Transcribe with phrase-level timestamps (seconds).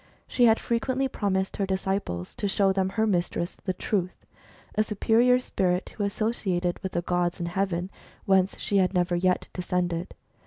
[0.35, 4.25] (She had frequently promised her disciples to show them her mistress, the Truth,
[4.73, 7.91] a superior spirit who associated with the gods in heaven,
[8.25, 10.15] whence she had never yet descended.